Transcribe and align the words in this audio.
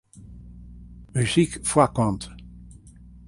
Muzyk 1.15 1.51
foarkant. 1.69 2.21